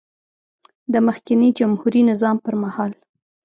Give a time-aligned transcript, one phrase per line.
[0.91, 2.91] د مخکېني جمهوري نظام پر مهال